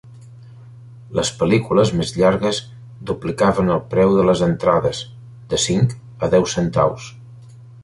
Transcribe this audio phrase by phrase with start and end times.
[1.17, 2.61] Les pel·lícules més llargues
[3.11, 5.03] duplicaven el preu de les entrades,
[5.53, 5.97] de cinc
[6.29, 7.09] a deu centaus.